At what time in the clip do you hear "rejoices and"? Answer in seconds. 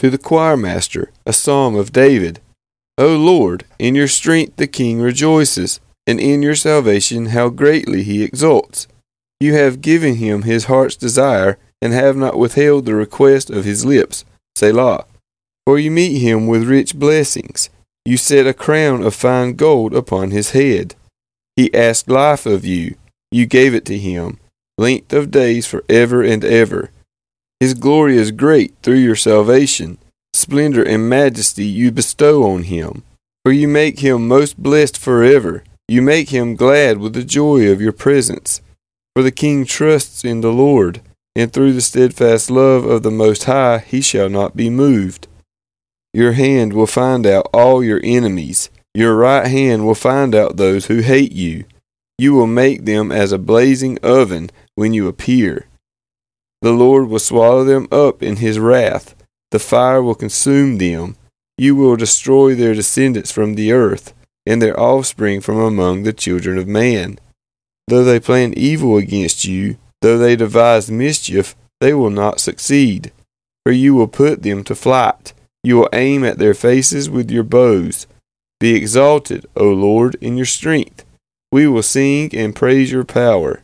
4.98-6.18